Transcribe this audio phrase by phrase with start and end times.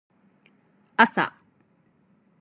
[0.97, 1.37] あさ